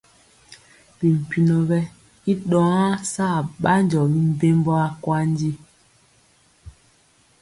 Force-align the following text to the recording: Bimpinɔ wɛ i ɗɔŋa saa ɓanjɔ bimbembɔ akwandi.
Bimpinɔ 0.97 1.57
wɛ 1.69 1.79
i 2.31 2.33
ɗɔŋa 2.49 2.85
saa 3.13 3.37
ɓanjɔ 3.61 3.99
bimbembɔ 4.13 4.73
akwandi. 4.87 5.51